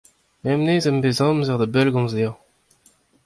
Bemdez 0.43 0.83
em 0.91 0.97
bez 1.03 1.17
amzer 1.27 1.57
da 1.59 1.67
bellgomz 1.73 2.11
dezhañ. 2.17 2.35